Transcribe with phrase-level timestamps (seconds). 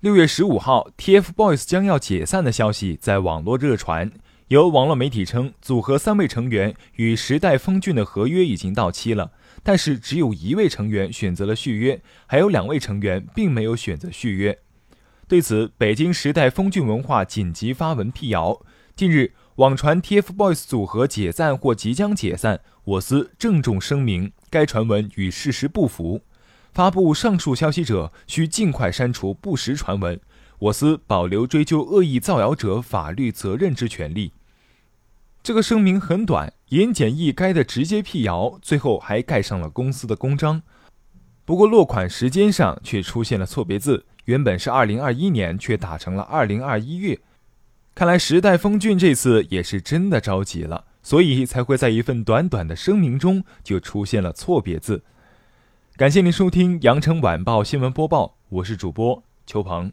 [0.00, 4.12] 六月十五号，TFBOYS 将要解散的消息在网络热传。
[4.48, 9.32] 有网络媒体称，组合三位成员与时代峰峻的合约已经到期了，
[9.62, 14.58] 但是只有一位成员选择了续约，还有两位成员并没有选择续约。
[15.26, 18.60] 对此，北京时代峰峻文化紧急发文辟谣。
[18.94, 26.20] 近日，网传 TFBOYS 组合解散或即将解散，我司郑重声明，该传闻与事实不符。
[26.76, 30.20] 发布上述消息者需尽快删除不实传闻，
[30.58, 34.34] 我司保留追究恶意造谣者法律责任之权利。
[35.42, 40.60] 这个声明很短，言简意赅的直接辟谣，最后还盖上了公司的公章。
[41.46, 44.04] 不过落款时间上却出现了错别字。
[44.26, 47.18] 原本是二零二一年，却打成了二零二一月。
[47.94, 55.02] 看来时代峰峻这次也是真的着急了，所以才会在一份短短的声明中就出现了错别字。
[55.98, 59.90] 感谢您收听羊城晚报新闻播报，我是主播邱鹏。